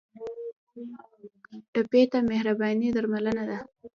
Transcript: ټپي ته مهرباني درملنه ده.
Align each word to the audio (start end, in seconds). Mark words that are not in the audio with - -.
ټپي 1.73 2.01
ته 2.11 2.17
مهرباني 2.29 2.87
درملنه 2.95 3.43
ده. 3.49 3.57